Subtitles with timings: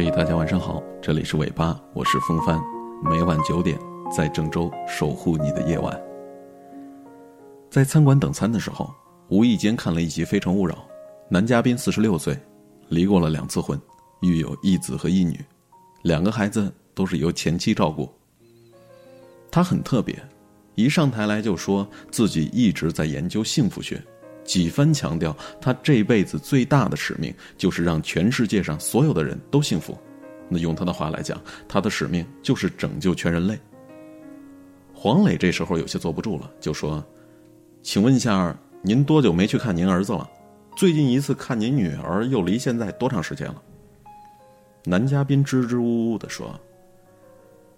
[0.00, 2.62] 嘿，大家晚上好，这里是尾巴，我是风帆，
[3.02, 3.76] 每晚九点
[4.16, 6.00] 在郑州守护你的夜晚。
[7.68, 8.94] 在餐馆等餐的时候，
[9.28, 10.74] 无意间看了一集《非诚勿扰》，
[11.28, 12.38] 男嘉宾四十六岁，
[12.90, 13.76] 离过了两次婚，
[14.20, 15.44] 育有一子和一女，
[16.02, 18.08] 两个孩子都是由前妻照顾。
[19.50, 20.16] 他很特别，
[20.76, 24.00] 一上台来就说自己一直在研究幸福学。
[24.48, 29.96] 几番强调，他这辈子最大的使命就是让全世界上所有的人都幸福。
[30.48, 33.58] 那用他的话来讲，他的使命就是拯救全人类。
[34.94, 37.04] 黄磊这时候有些坐不住了，就说
[37.84, 40.26] ：“请问一下，您多久没去看您儿子了？
[40.74, 43.62] 最近一次看您女儿又离现在多长时间了？”
[44.86, 46.58] 男嘉宾支支吾吾的说：“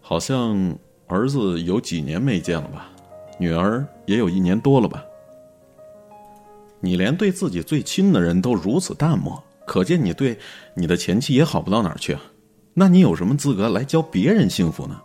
[0.00, 0.56] 好像
[1.08, 2.92] 儿子有几年没见了吧，
[3.40, 5.04] 女儿也有一年多了吧。”
[6.80, 10.38] 你连对自己最亲的人都如此淡漠，可见你对
[10.74, 12.20] 你的前妻也好不到哪儿去啊！
[12.72, 15.00] 那你有什么资格来教别人幸福呢？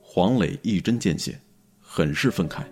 [0.00, 1.38] 黄磊一针见血，
[1.80, 2.62] 很是愤慨。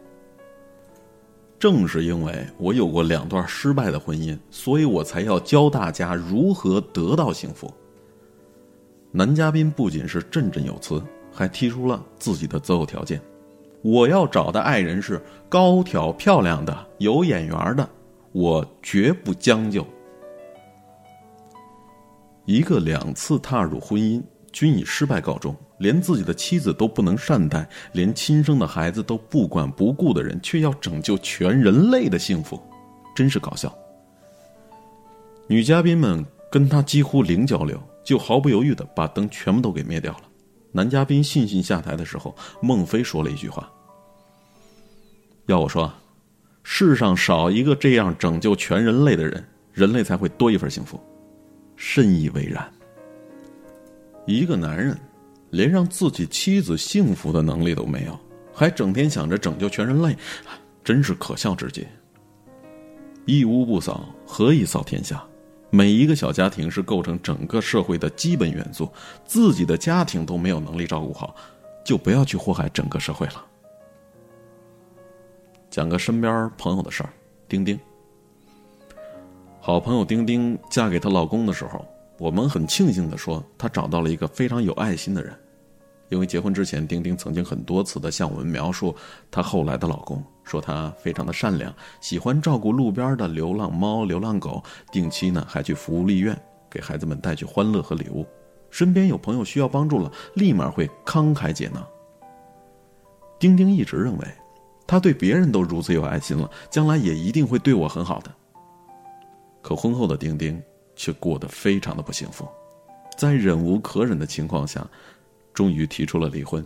[1.58, 7.72] 正是因为我有过两段失败的婚姻，所以我才要教大家如何得到幸福。
[9.11, 11.02] 男嘉宾不仅是振振有词，
[11.33, 13.20] 还提出了自己的择偶条件。
[13.84, 17.86] 我要找的爱人是高挑漂亮的、有眼缘的，
[18.32, 19.86] 我绝不将就。
[22.46, 32.58] 一个两次踏入婚姻均以失败告终，连自己的妻子都不能善待，连亲生的孩子都不管不顾的人，却要拯救全人类的幸福，
[33.14, 33.70] 真是搞笑。
[35.46, 40.22] 女嘉宾们跟他几乎零交流，就毫不犹豫的把灯全部都给灭掉了。
[40.77, 43.70] 男嘉宾悻悻下台的时候，孟非说了一句话
[45.47, 45.92] ：“要我说，
[46.64, 51.00] 世上少一个这样拯救全人类的人，人类才会多一份幸福。”
[51.77, 52.69] 深以为然。
[54.27, 54.98] 一个男人，
[55.50, 58.18] 连让自己妻子幸福的能力都没有，
[58.52, 60.17] 还整天想着拯救全人类，
[60.83, 61.86] 真是可笑至极。
[63.27, 65.24] 一屋不扫，何以扫天下？
[65.74, 68.89] 每一个小家庭是构成整个社会的基本元素，
[69.24, 71.35] 自己的家庭都没有能力照顾好，
[71.85, 73.45] 就不要去祸害整个社会了。
[75.68, 77.11] 讲个身边朋友的事儿，
[77.48, 77.77] 丁丁。
[79.58, 81.85] 好朋友丁丁嫁给她老公的时候，
[82.18, 85.36] 我们很庆幸的说，她找到了一个非常有爱心的人，
[86.09, 88.95] 因为结婚之前，丁丁曾经很多次的向我们描述
[89.31, 90.23] 她后来的老公。
[90.45, 96.39] 说他非常的善良，喜欢照顾路边的流浪猫、流浪狗，定期呢还去福利院
[96.69, 98.27] 给孩子们带去欢乐和礼物。
[98.70, 101.83] 身边有朋友需要帮助了，立马会慷慨解囊。
[103.39, 104.29] 丁丁一直认为，
[104.86, 108.31] 他对别人都如此有爱心了，将来也一定会对我很好的。
[109.63, 110.63] 可婚后的丁丁
[110.95, 112.47] 却过得非常的不幸福，
[113.17, 114.86] 在忍无可忍的情况下，
[115.55, 116.65] 终于提出了离婚。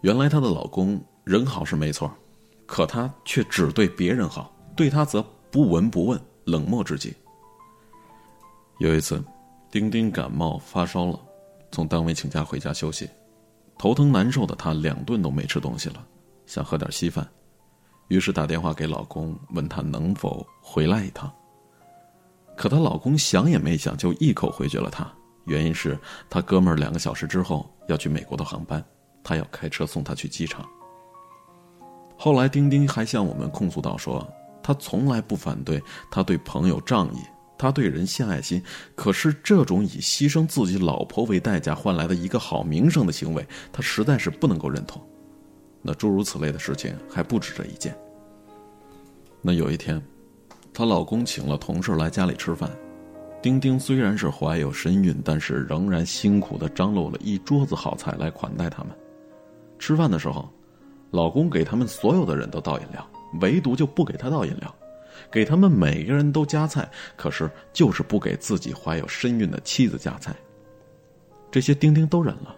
[0.00, 2.10] 原来她的老公人好是没错，
[2.66, 7.14] 可他却只对别人好，对她则不闻不问，冷漠至极。
[8.78, 9.22] 有一次，
[9.70, 11.20] 丁丁感冒发烧了，
[11.70, 13.08] 从单位请假回家休息，
[13.78, 16.04] 头疼难受的她两顿都没吃东西了，
[16.46, 17.24] 想喝点稀饭，
[18.08, 21.32] 于是打电话给老公，问他能否回来一趟。
[22.56, 25.08] 可她老公想也没想就一口回绝了她，
[25.44, 25.98] 原因是
[26.30, 28.84] 他哥们儿两个小时之后要去美国的航班。
[29.24, 30.68] 他要开车送她去机场。
[32.16, 34.28] 后来，丁丁还向我们控诉到说，
[34.60, 35.80] 他从来不反对
[36.10, 37.18] 他对朋友仗义，
[37.56, 38.60] 他对人献爱心，
[38.96, 45.00] 可是这种以牺牲自己老婆为代价换来的一个好名声的行为，他实在是不能够认同。
[45.80, 47.96] 那诸如此类的事情还不止这一件。
[49.40, 50.02] 那有一天，
[50.74, 52.68] 她老公请了同事来家里吃饭，
[53.42, 58.92] 丁丁虽然是怀有身孕，但是仍然辛苦的张罗了一桌子好菜来款待他们。
[59.80, 60.48] 吃饭的时候，
[61.10, 63.04] 老公给他们所有的人都倒饮料，
[63.40, 64.72] 唯独就不给他倒饮料，
[65.28, 70.32] 给他们每个人都夹菜，可是就是不给自己怀有身孕的妻子夹菜。
[71.50, 72.54] 这些丁丁都忍了，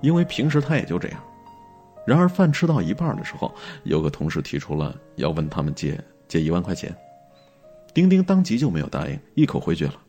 [0.00, 1.22] 因为平时他也就这样。
[2.06, 6.96] 然而饭吃到一半的时候，有个同事提出了要问他们借借一万块钱，
[7.92, 10.00] 丁丁当即就没有答应，一口回绝了。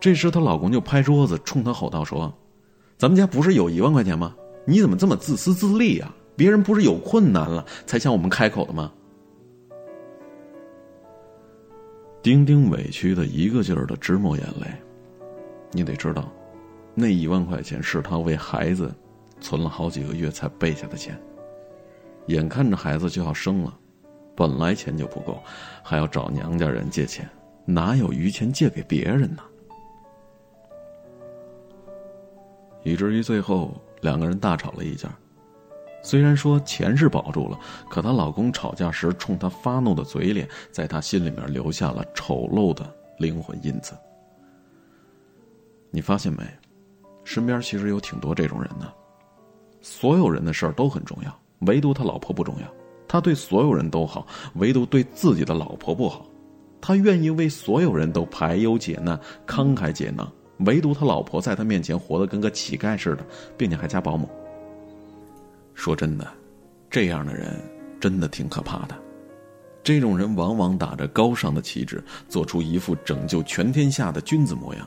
[0.00, 2.32] 这时她老公就拍桌子冲她吼道：“说，
[2.96, 4.34] 咱们家不是有一万块钱吗？”
[4.66, 6.14] 你怎么这么自私自利啊？
[6.36, 8.92] 别人不是有困难了才向我们开口的吗？
[12.22, 14.66] 丁丁委屈的一个劲儿的直抹眼泪。
[15.72, 16.30] 你得知道，
[16.94, 18.94] 那一万块钱是他为孩子
[19.40, 21.18] 存了好几个月才备下的钱。
[22.26, 23.74] 眼看着孩子就要生了，
[24.36, 25.42] 本来钱就不够，
[25.82, 27.26] 还要找娘家人借钱，
[27.64, 29.42] 哪有余钱借给别人呢？
[32.88, 35.08] 以至于最后两个人大吵了一架。
[36.02, 37.58] 虽然说钱是保住了，
[37.90, 43.92] 可她老公吵架时冲她发怒的嘴脸，在她心里面留下了丑陋的灵魂印子。
[45.90, 46.42] 你发现没？
[47.24, 48.90] 身边其实有挺多这种人的。
[49.82, 52.66] 所有人的事儿都很重要，唯独他老婆不重要。
[53.06, 56.26] 他对所有人都好，唯独对自己的老婆不好。
[56.80, 63.24] 他愿意为所有人都排忧解难、慷慨解囊，唯独他老婆在他面前活得跟个乞丐似的，
[63.56, 64.28] 并且还加保姆。
[65.74, 66.26] 说真的，
[66.90, 67.60] 这样的人
[68.00, 68.96] 真的挺可怕的。
[69.84, 74.86] 这种人往往打着高尚的旗帜，做出一副拯救全天下的君子模样，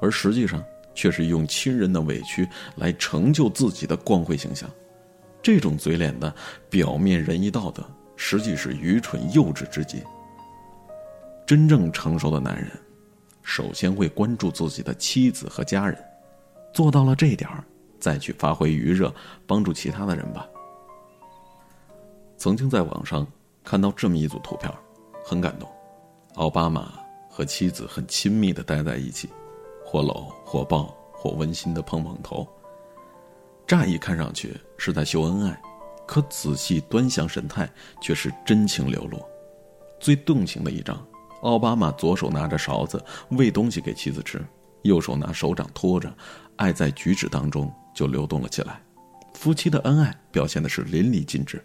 [0.00, 0.62] 而实际上
[0.94, 4.70] 却是用亲人的委屈来成就自己的光辉形象。
[5.42, 6.34] 这种嘴脸的
[6.70, 7.84] 表面仁义道德，
[8.16, 10.02] 实际是愚蠢幼稚之极。
[11.44, 12.70] 真正成熟的男人，
[13.48, 15.98] 首先会关注自己的妻子和家人，
[16.70, 17.64] 做到了这点儿。
[17.98, 19.12] 再去发挥余热，
[19.46, 20.46] 帮助其他的人吧。
[22.36, 23.26] 曾经在网上
[23.64, 24.70] 看到这么一组图片，
[25.24, 25.66] 很感动。
[26.34, 26.92] 奥巴马
[27.30, 29.30] 和妻子很亲密的待在一起，
[29.82, 32.46] 或搂或抱或温馨的碰碰头。
[33.66, 35.60] 乍一看上去是在秀恩爱，
[36.06, 37.68] 可仔细端详神态
[38.02, 39.18] 却是真情流露。
[39.98, 41.04] 最动情的一张，
[41.42, 44.44] 奥巴马左手拿着勺子喂东西给妻子吃，
[44.82, 46.12] 右手拿手掌托着，
[46.56, 47.72] 爱在举止当中。
[47.94, 48.80] 就流动了起来，
[49.34, 51.60] 夫妻的恩爱表现的是淋漓尽致。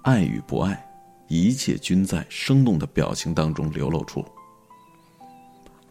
[0.00, 0.82] 爱与不爱，
[1.28, 4.24] 一切均在生动的表情当中流露出。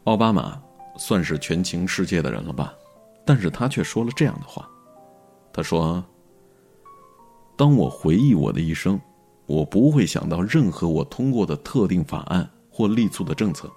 [0.05, 0.59] 奥巴马
[0.97, 2.73] 算是全情世界的人了吧？
[3.23, 4.67] 但是他却说了这样的话，
[5.53, 6.03] 他说
[7.55, 8.99] ：“当我回忆我的一生，
[9.47, 13.71] 我不会想到任何我通过的特定法案或力促的政策，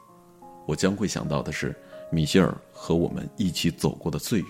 [0.67, 1.75] 我将会想到的是
[2.13, 4.47] 米歇尔和我们一起走过的岁月。”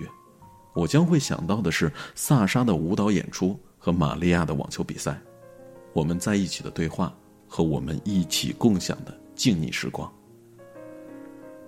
[0.73, 5.21] 我将会想到的是萨沙的舞蹈演出和玛利亚的网球比赛，
[5.93, 7.13] 我们在一起的对话
[7.49, 10.11] 和我们一起共享的静谧时光。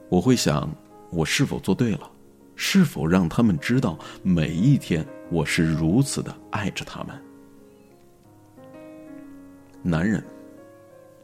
[0.08, 0.70] 我会想，
[1.10, 2.08] 我是否做对了？
[2.55, 7.20] 是否让他们知道每一天我是如此的爱着他们？
[9.82, 10.23] 男人，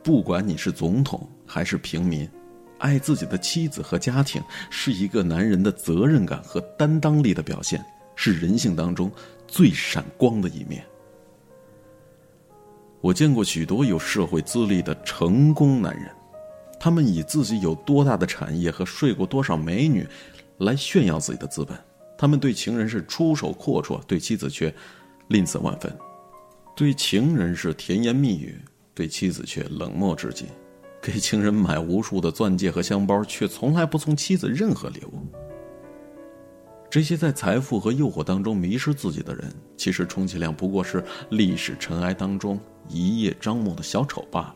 [0.02, 2.28] 不管你是总统还是平民。
[2.78, 4.40] 爱自己的妻子和家庭
[4.70, 7.84] 是一个男人的责任感和担当力的表现，
[8.14, 9.10] 是人性当中
[9.48, 10.84] 最闪光的一面。
[13.00, 16.08] 我见过许多有社会资历的成功男人，
[16.78, 20.06] 他们以自己有多大的产业和睡过多少美女，
[20.58, 21.76] 来炫耀自己的资本。
[22.16, 24.72] 他们对情人是出手阔绰，对妻子却
[25.28, 25.90] 吝啬万分；
[26.78, 28.56] 对情人是甜言蜜语，
[28.94, 30.46] 对妻子却冷漠至极。
[31.02, 35.26] 给情人买无数的钻戒和香包，却从来不送妻子任何礼物。
[36.88, 42.56] 这些在财富和诱惑当中迷失自己的人，其实充其量不过是历史尘埃当中
[42.88, 44.54] 一叶障目的小丑罢了。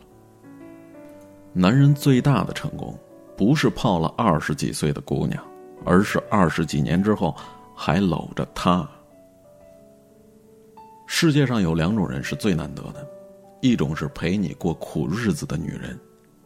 [1.52, 2.96] 男人最大的成功，
[3.36, 5.44] 不是泡了二十几岁的姑娘，
[5.84, 7.36] 而是二十几年之后
[7.75, 8.88] 还搂着她。
[11.14, 13.06] 世界上有两种人是最难得的，
[13.61, 15.97] 一种是陪你过苦日子的女人。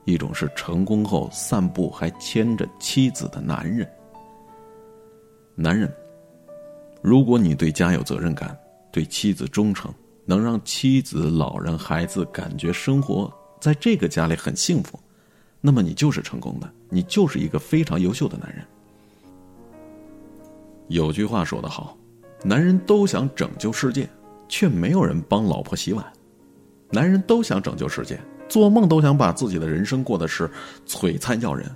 [0.05, 3.89] 一种是成功后散步还牵着妻子的男人。
[5.55, 5.91] 男人，
[7.01, 8.59] 如果你对家有责任感，
[8.91, 9.95] 对妻子忠诚，
[10.25, 14.99] 能让妻子、老人、孩子感觉生活在这个家里很幸福，
[15.61, 18.65] 那么你就是成功的，你就是一个非常优秀的男人。
[20.89, 21.97] 有句话说得好，
[22.43, 24.09] 男人都想拯救世界，
[24.49, 26.05] 却没有人帮老婆洗碗。
[26.91, 28.19] 男人都想拯救世界。
[28.49, 30.49] 做梦都想把自己的人生过得是
[30.87, 31.69] 璀璨耀人，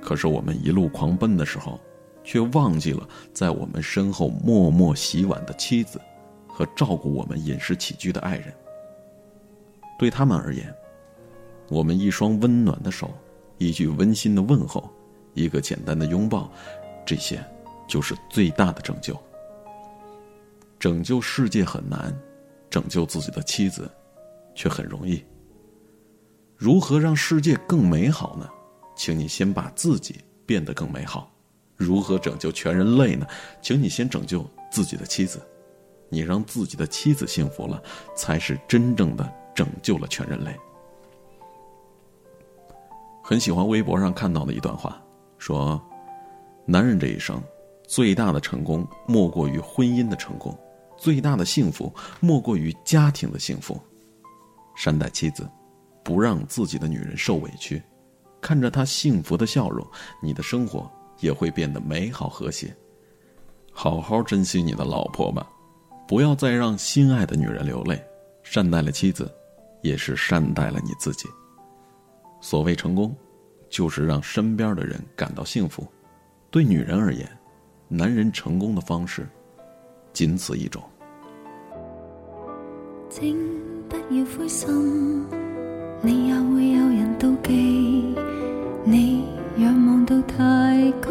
[0.00, 1.80] 可是我们一路狂奔的时候，
[2.22, 6.00] 却忘记了在我们身后默默洗碗的妻子，
[6.46, 8.54] 和照顾我们饮食起居的爱人。
[9.98, 10.72] 对他们而言，
[11.68, 13.10] 我们一双温暖的手，
[13.58, 14.88] 一句温馨的问候，
[15.34, 16.48] 一个简单的拥抱，
[17.04, 17.44] 这些
[17.88, 19.20] 就是最大的拯救。
[20.86, 22.16] 拯救世界很难，
[22.70, 23.90] 拯救自己的妻子，
[24.54, 25.20] 却很容易。
[26.56, 28.48] 如何让世界更美好呢？
[28.94, 31.28] 请你先把自己变得更美好。
[31.74, 33.26] 如何拯救全人类呢？
[33.60, 35.42] 请你先拯救自己的妻子。
[36.08, 37.82] 你让自己的妻子幸福了，
[38.14, 40.56] 才是真正的拯救了全人类。
[43.24, 45.02] 很喜欢微博上看到的一段话，
[45.36, 45.84] 说
[46.64, 47.42] ：“男人这一生
[47.88, 50.56] 最大的成功，莫过于婚姻的成功；
[50.96, 53.80] 最大的幸福，莫过于家庭的幸福。”
[54.76, 55.48] 善待妻子。
[56.04, 57.82] 不让自己的女人受委屈，
[58.40, 59.84] 看着她幸福的笑容，
[60.22, 60.88] 你的生活
[61.18, 62.72] 也会变得美好和谐。
[63.72, 65.50] 好好珍惜你的老婆吧，
[66.06, 68.00] 不要再让心爱的女人流泪。
[68.44, 69.28] 善待了妻子，
[69.82, 71.28] 也是善待了你自己。
[72.40, 73.12] 所谓成功，
[73.68, 75.84] 就是让身边的人感到幸福。
[76.52, 77.28] 对女人而言，
[77.88, 79.28] 男人成功的方式，
[80.16, 80.82] 仅此一种。
[83.10, 83.36] 请
[83.86, 85.26] 不要灰心，
[86.00, 88.14] 你也会有人妒忌。
[88.82, 89.26] 你
[89.58, 91.10] 仰望到太高，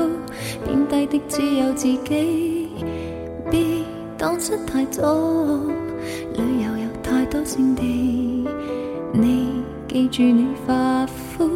[0.65, 2.67] 贬低的只有自己。
[3.51, 3.83] 别
[4.17, 5.13] 当失太早，
[6.33, 8.47] 旅游有太多胜地。
[9.13, 11.47] 你记住你发肤，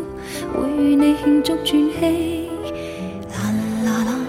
[0.53, 2.48] 会与你庆祝转机。
[3.34, 3.51] 啦
[3.84, 4.20] 啦啦，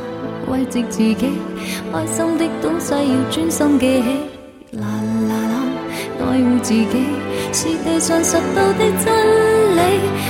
[0.50, 1.28] 慰藉自己，
[1.92, 4.08] 开心的东西要专心记起。
[4.78, 4.86] 啦
[5.28, 5.54] 啦啦，
[6.20, 7.06] 爱护自己
[7.52, 9.06] 是地上实到的真
[9.76, 9.80] 理。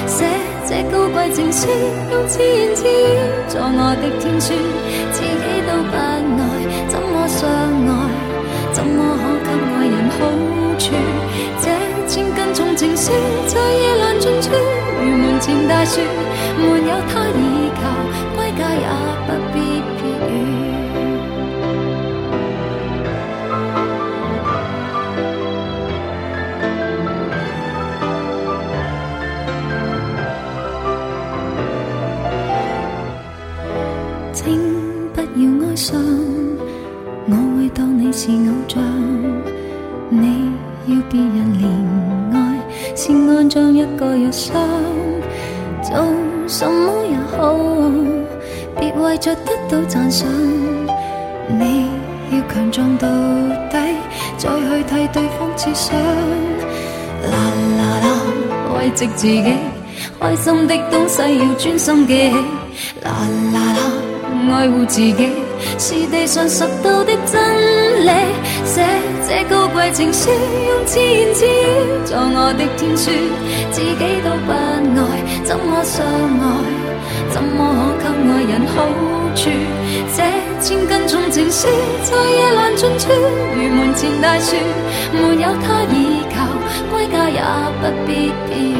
[0.06, 0.24] 写
[0.66, 1.68] 这高贵情书，
[2.10, 4.54] 用自言自语作我的天书，
[5.12, 6.00] 自己都不爱，
[6.88, 7.92] 怎么相爱？
[8.72, 10.18] 怎么可给爱人好
[10.78, 10.96] 处？
[11.60, 11.68] 这
[12.08, 13.12] 千斤重情书，
[13.46, 14.48] 在夜阑尽处，
[15.02, 16.00] 如门前大树，
[16.56, 17.82] 没有他倚靠，
[18.34, 18.86] 归家也
[19.26, 19.56] 不必
[35.80, 35.98] 伤，
[37.26, 38.82] 我会当你是偶像。
[40.10, 40.50] 你
[40.86, 41.64] 要别人怜
[42.34, 42.36] 爱，
[42.94, 44.52] 是按像一个药箱。
[45.82, 45.96] 做
[46.46, 47.56] 什么也好，
[48.78, 50.28] 别为着得到赞赏。
[51.48, 51.86] 你
[52.30, 53.08] 要强壮到
[53.70, 53.78] 底，
[54.36, 55.98] 再去替对方设想。
[57.24, 57.36] 啦
[57.78, 58.06] 啦啦，
[58.76, 59.54] 慰藉自己，
[60.20, 62.36] 开心的东西要专心记起。
[63.02, 63.10] 啦
[63.54, 63.80] 啦啦，
[64.52, 65.14] 爱护自己
[65.78, 68.10] 是地上实到的真理。
[68.64, 68.84] 写
[69.26, 71.48] 这高贵情书，用自言自语
[72.04, 73.10] 作我的天书，
[73.72, 74.54] 自己都不爱，
[75.44, 76.44] 怎么相爱？
[77.30, 78.74] 怎么可给爱人好
[79.34, 79.50] 处？
[80.16, 80.18] 这
[80.60, 81.68] 千斤重情书，
[82.02, 83.10] 在夜阑尽处，
[83.56, 84.56] 如门前大树，
[85.12, 86.36] 没有他倚靠，
[86.92, 87.40] 归家也
[87.80, 88.74] 不必避雨。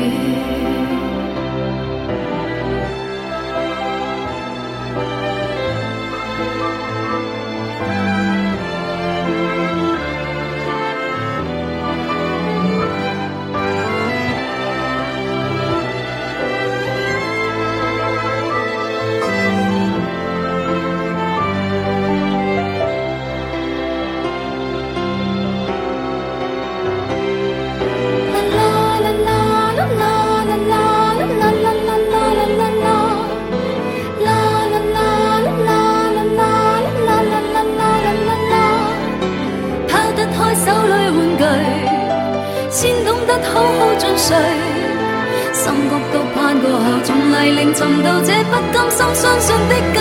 [49.51, 49.99] 信的金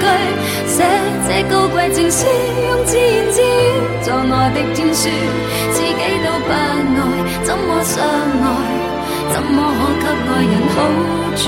[0.00, 0.04] 句。
[0.66, 0.84] 写
[1.26, 2.26] 这高贵情书，
[2.68, 3.44] 用自言自语
[4.04, 5.08] 作我的天书，
[5.72, 6.54] 自己都不爱，
[7.42, 8.46] 怎么相爱？
[9.32, 9.58] 怎么
[10.00, 10.38] 可给爱。
[10.46, 10.78] 人好
[11.36, 11.42] 处？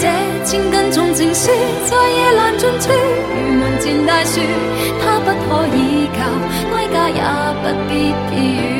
[0.00, 0.02] 这
[0.44, 1.50] 千斤重情书，
[1.86, 2.92] 在夜阑尽处，
[3.34, 4.40] 如门前大树，
[5.00, 6.18] 它不可倚靠，
[6.70, 7.20] 归家也
[7.62, 7.92] 不必
[8.46, 8.79] 雨。